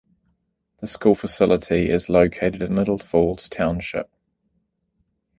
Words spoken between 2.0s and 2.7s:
located